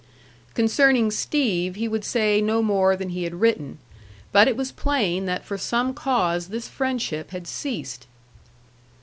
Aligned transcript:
Concerning 0.55 1.11
Steve 1.11 1.75
he 1.75 1.87
would 1.87 2.03
say 2.03 2.41
no 2.41 2.63
more 2.63 2.95
than 2.95 3.09
he 3.09 3.23
had 3.23 3.35
written. 3.35 3.77
But 4.31 4.47
it 4.47 4.57
was 4.57 4.71
plain 4.71 5.27
that 5.27 5.45
for 5.45 5.59
some 5.59 5.93
cause 5.93 6.47
this 6.47 6.67
friendship 6.67 7.29
had 7.29 7.45
ceased. 7.47 8.07